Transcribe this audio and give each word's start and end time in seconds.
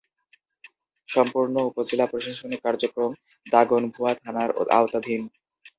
সম্পূর্ণ 1.09 1.55
উপজেলা 1.69 2.05
প্রশাসনিক 2.11 2.59
কার্যক্রম 2.65 3.11
দাগনভূঞা 3.47 4.13
থানার 4.21 4.49
আওতাধীন। 4.71 5.21